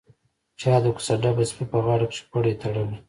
چا 0.59 0.73
د 0.83 0.85
کوڅه 0.95 1.15
ډبه 1.21 1.43
سپي 1.49 1.65
په 1.71 1.77
غاړه 1.85 2.05
کښې 2.11 2.23
پړى 2.31 2.53
تړلى. 2.61 2.97